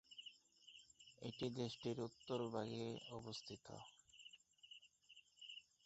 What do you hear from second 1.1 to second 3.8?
এটি দেশটির উত্তরভাগে অবস্থিত।